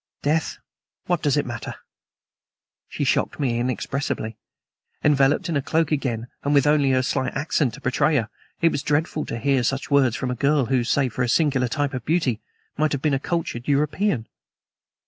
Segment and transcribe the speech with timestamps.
[0.23, 0.57] Death!
[1.05, 1.75] What does it matter?"
[2.89, 4.35] She shocked me inexpressibly.
[5.03, 8.27] Enveloped in her cloak again, and with only her slight accent to betray her,
[8.61, 11.67] it was dreadful to hear such words from a girl who, save for her singular
[11.67, 12.41] type of beauty,
[12.79, 14.25] might have been a cultured European.